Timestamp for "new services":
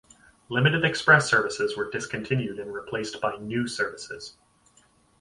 3.37-4.35